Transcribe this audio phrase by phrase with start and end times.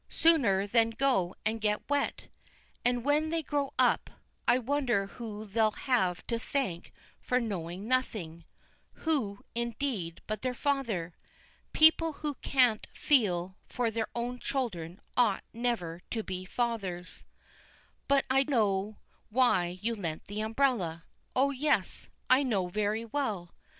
[0.09, 2.27] sooner than go and get wet.
[2.83, 4.09] And when they grow up,
[4.47, 8.45] I wonder who they'll have to thank for knowing nothing
[8.93, 11.13] who, indeed, but their father?
[11.71, 17.23] People who can't feel for their own children ought never to be fathers.
[18.07, 18.97] "But I know
[19.29, 21.03] why you lent the umbrella.
[21.35, 23.51] Oh, yes; I know very well.